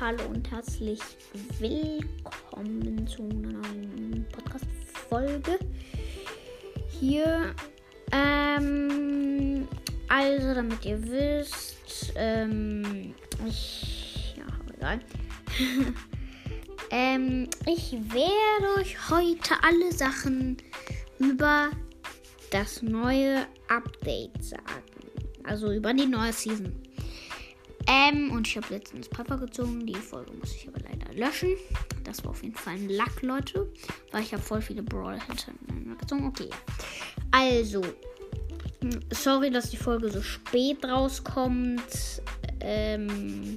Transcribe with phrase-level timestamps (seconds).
[0.00, 1.00] hallo und herzlich
[1.58, 5.58] willkommen zu einer neuen Podcast-Folge.
[6.88, 7.52] Hier,
[8.12, 9.66] ähm,
[10.06, 13.12] also damit ihr wisst, ähm,
[13.48, 14.44] ich, ja,
[14.76, 15.00] egal.
[16.92, 20.58] ähm, ich werde euch heute alle Sachen
[21.18, 21.70] über
[22.52, 24.62] das neue Update sagen.
[25.42, 26.72] Also über die neue Season.
[27.88, 29.86] Ähm, und ich habe letztens Papa gezogen.
[29.86, 31.56] Die Folge muss ich aber leider löschen.
[32.04, 33.72] Das war auf jeden Fall ein Lack, Leute.
[34.12, 36.26] Weil ich habe voll viele Brawl hintereinander gezogen.
[36.26, 36.50] Okay.
[37.30, 37.82] Also.
[39.10, 42.22] Sorry, dass die Folge so spät rauskommt.
[42.60, 43.56] Ähm.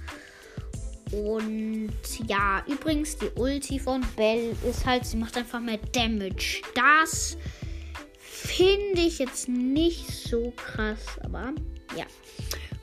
[1.11, 1.91] Und
[2.27, 6.61] ja, übrigens, die Ulti von Bell ist halt, sie macht einfach mehr Damage.
[6.75, 7.37] Das
[8.57, 11.53] finde ich jetzt nicht so krass, aber
[11.95, 12.05] ja.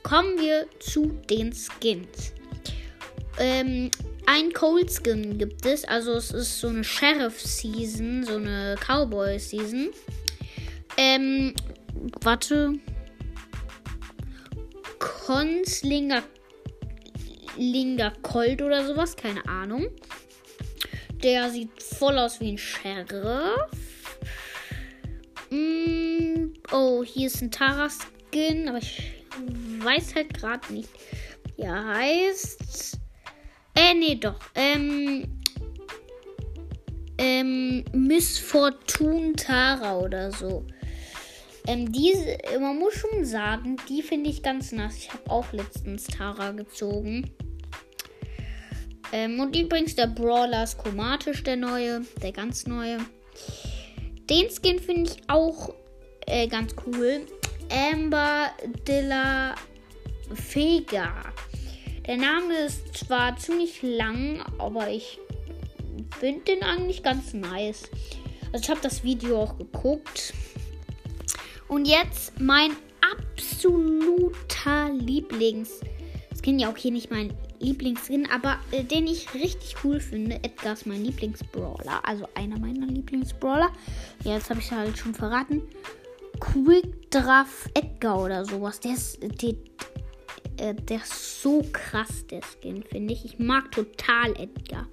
[0.05, 2.33] Kommen wir zu den Skins.
[3.39, 3.91] Ähm,
[4.27, 9.39] ein Cold Skin gibt es, also es ist so eine Sheriff Season, so eine Cowboy
[9.39, 9.91] Season.
[10.97, 11.55] Ähm,
[12.21, 12.75] warte.
[15.01, 16.23] Konslinger
[17.57, 19.89] Linger Colt oder sowas, keine Ahnung.
[21.23, 23.84] Der sieht voll aus wie ein Sheriff.
[25.55, 29.13] Mm, oh, hier ist ein Tara-Skin, aber ich
[29.79, 30.89] weiß halt gerade nicht,
[31.57, 32.99] wie er heißt.
[33.77, 34.41] Äh, nee, doch.
[34.55, 35.41] Ähm,
[37.19, 40.67] ähm, Miss Fortune Tara oder so.
[41.67, 44.97] Ähm, diese, man muss schon sagen, die finde ich ganz nass.
[44.97, 47.31] Ich habe auch letztens Tara gezogen.
[49.13, 52.99] Ähm, und übrigens, der Brawler ist chromatisch, der neue, der ganz neue.
[54.31, 55.75] Den Skin finde ich auch
[56.27, 57.27] äh, ganz cool.
[57.71, 58.51] Amber
[58.87, 59.55] de la
[60.31, 61.13] Vega.
[62.07, 65.19] Der Name ist zwar ziemlich lang, aber ich
[66.19, 67.91] finde den eigentlich ganz nice.
[68.53, 70.33] Also ich habe das Video auch geguckt.
[71.69, 75.81] Und jetzt mein absoluter Lieblings.
[76.31, 77.33] Das kennen ja auch hier nicht mein
[77.65, 80.37] Lieblingsskin, aber äh, den ich richtig cool finde.
[80.37, 83.71] Edgar ist mein Lieblingsbrawler, also einer meiner Lieblingsbrawler.
[84.25, 85.63] Ja, jetzt habe ich halt schon verraten.
[86.41, 88.81] Quick Draft Edgar oder sowas.
[88.81, 89.55] Der ist, der,
[90.59, 93.25] äh, der ist so krass, der Skin, finde ich.
[93.25, 94.87] Ich mag total Edgar.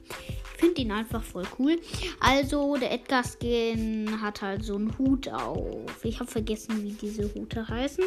[0.54, 1.80] Ich finde ihn einfach voll cool.
[2.20, 6.04] Also, der Edgar-Skin hat halt so einen Hut auf.
[6.04, 8.04] Ich habe vergessen, wie diese Hute heißen.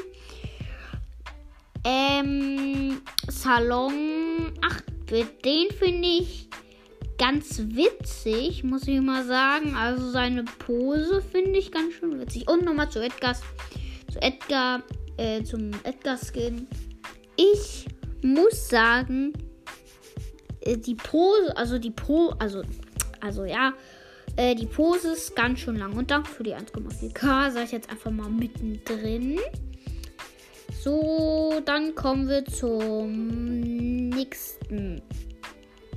[1.86, 4.24] Ähm, Salon
[4.60, 6.48] 8-Bit, den finde ich
[7.19, 9.75] ganz witzig, muss ich mal sagen.
[9.76, 12.48] Also seine Pose finde ich ganz schön witzig.
[12.48, 13.34] Und nochmal zu Edgar,
[14.12, 14.82] zu Edgar,
[15.16, 16.66] äh, zum Edgar-Skin.
[17.36, 17.86] Ich
[18.22, 19.32] muss sagen,
[20.60, 22.62] äh, die Pose, also die Po, also,
[23.20, 23.75] also ja,
[24.37, 25.92] äh, die Pose ist ganz schön lang.
[25.94, 29.38] Und danke für die 1,4K, sage ich jetzt einfach mal mittendrin.
[30.82, 35.02] So, dann kommen wir zum nächsten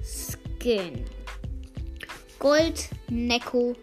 [0.04, 1.06] Skin.
[2.40, 3.74] Gold Neko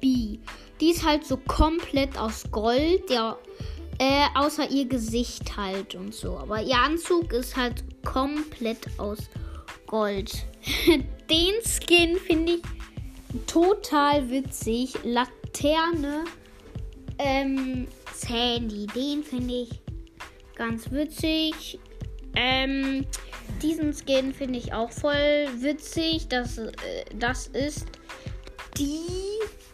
[0.00, 0.38] B.
[0.80, 3.38] Die ist halt so komplett aus Gold, ja,
[3.98, 6.38] äh, außer ihr Gesicht halt und so.
[6.38, 9.18] Aber ihr Anzug ist halt komplett aus
[9.86, 10.44] Gold.
[11.30, 14.94] den Skin finde ich total witzig.
[15.04, 16.24] Laterne
[17.18, 19.70] ähm, Sandy, den finde ich
[20.56, 21.78] ganz witzig.
[22.34, 23.04] Ähm,
[23.62, 26.28] diesen Skin finde ich auch voll witzig.
[26.28, 26.72] Das, äh,
[27.14, 27.86] das ist
[28.76, 28.98] die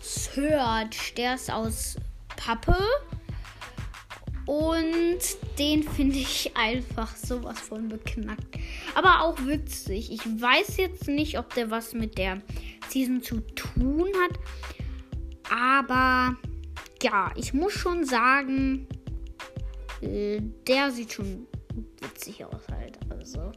[0.00, 1.14] Search.
[1.16, 1.96] Der ist aus
[2.36, 2.76] Pappe.
[4.46, 5.18] Und
[5.58, 8.58] den finde ich einfach sowas von beknackt.
[8.94, 10.12] Aber auch witzig.
[10.12, 12.40] Ich weiß jetzt nicht, ob der was mit der
[12.88, 14.38] Season zu tun hat.
[15.50, 16.36] Aber
[17.02, 18.86] ja, ich muss schon sagen,
[20.00, 21.46] äh, der sieht schon
[22.00, 22.98] witzig aus halt.
[23.10, 23.52] Also.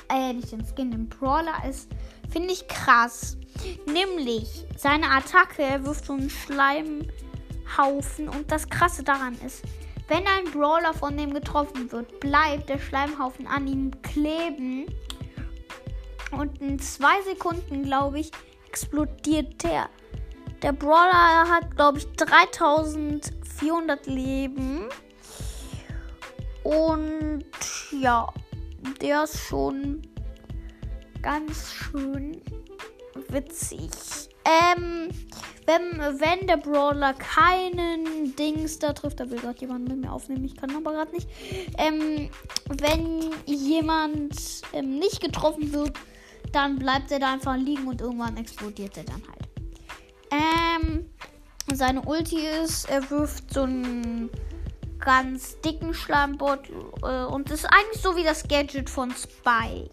[0.09, 1.89] äh, nicht den Skin, den Brawler ist,
[2.29, 3.37] finde ich krass.
[3.85, 7.01] Nämlich seine Attacke, er wirft so einen Schleim
[7.69, 8.29] Schleimhaufen.
[8.29, 9.63] Und das Krasse daran ist,
[10.07, 14.85] wenn ein Brawler von dem getroffen wird, bleibt der Schleimhaufen an ihm kleben.
[16.31, 18.31] Und in zwei Sekunden, glaube ich,
[18.67, 19.89] explodiert der.
[20.61, 24.89] Der Brawler hat, glaube ich, 3400 Leben.
[26.63, 27.45] Und
[27.91, 28.27] ja,
[29.01, 30.01] der ist schon
[31.21, 32.41] ganz schön
[33.29, 33.89] witzig.
[34.45, 35.09] Ähm,
[35.65, 40.43] wenn, wenn der Brawler keinen Dings da trifft, da will gerade jemand mit mir aufnehmen,
[40.45, 41.27] ich kann aber gerade nicht.
[41.77, 42.29] Ähm,
[42.81, 44.35] wenn jemand
[44.73, 45.91] ähm, nicht getroffen wird,
[46.51, 49.49] dann bleibt er da einfach liegen und irgendwann explodiert er dann halt.
[50.31, 51.09] Ähm,
[51.73, 54.29] seine Ulti ist, er wirft so einen
[54.99, 56.69] ganz dicken Schleimbot
[57.03, 59.89] äh, und ist eigentlich so wie das Gadget von Spike.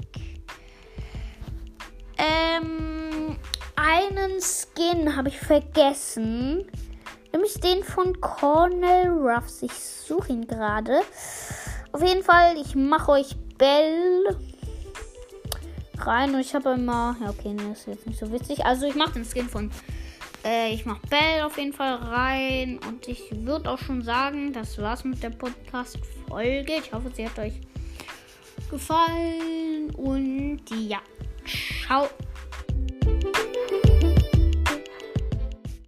[2.18, 3.36] Ähm,
[3.76, 6.66] einen Skin habe ich vergessen.
[7.32, 9.62] Nämlich den von Cornel Ruffs.
[9.62, 11.02] Ich suche ihn gerade.
[11.92, 14.36] Auf jeden Fall, ich mache euch Bell
[16.04, 16.34] rein.
[16.34, 17.16] Und ich habe immer.
[17.20, 18.64] Ja, okay, das ist jetzt nicht so witzig.
[18.64, 19.70] Also, ich mache den Skin von.
[20.44, 22.78] Äh, ich mache Bell auf jeden Fall rein.
[22.88, 26.72] Und ich würde auch schon sagen, das war's mit der Podcast-Folge.
[26.74, 27.60] Ich hoffe, sie hat euch
[28.70, 29.90] gefallen.
[29.94, 30.98] Und ja,
[31.86, 32.08] ciao.